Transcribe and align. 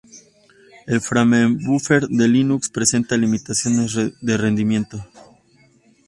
El 0.87 0.99
framebuffer 0.99 2.07
de 2.07 2.27
Linux 2.27 2.69
presenta 2.69 3.15
limitaciones 3.15 3.95
de 4.19 4.35
rendimiento. 4.35 5.05